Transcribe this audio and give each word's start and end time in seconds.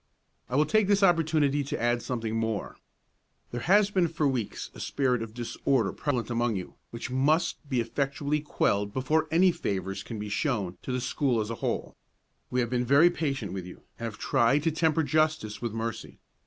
"I 0.49 0.55
will 0.55 0.65
take 0.65 0.87
this 0.87 1.03
opportunity 1.03 1.63
to 1.63 1.79
add 1.79 2.01
something 2.01 2.35
more. 2.35 2.75
There 3.51 3.61
has 3.61 3.91
been 3.91 4.07
for 4.07 4.23
some 4.25 4.31
weeks 4.31 4.71
a 4.73 4.79
spirit 4.79 5.21
of 5.21 5.35
disorder 5.35 5.93
prevalent 5.93 6.31
among 6.31 6.55
you, 6.55 6.73
which 6.89 7.11
must 7.11 7.69
be 7.69 7.79
effectually 7.79 8.39
quelled 8.41 8.93
before 8.93 9.27
any 9.29 9.51
favors 9.51 10.01
can 10.01 10.17
be 10.17 10.27
shown 10.27 10.79
to 10.81 10.91
the 10.91 11.01
school 11.01 11.39
as 11.39 11.51
a 11.51 11.61
whole. 11.61 11.95
We 12.49 12.61
have 12.61 12.69
been 12.71 12.83
very 12.83 13.11
patient 13.11 13.53
with 13.53 13.67
you, 13.67 13.83
and 13.99 14.05
have 14.05 14.17
tried 14.17 14.63
to 14.63 14.71
temper 14.71 15.03
justice 15.03 15.61
with 15.61 15.71
mercy. 15.71 16.17